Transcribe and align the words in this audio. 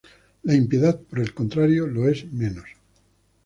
La 0.41 0.55
impiedad, 0.55 0.99
por 0.99 1.19
el 1.19 1.31
contrario, 1.31 1.85
lo 1.85 2.09
es 2.09 2.25
menos. 2.33 2.65